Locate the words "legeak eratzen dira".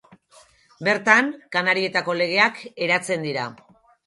2.23-3.47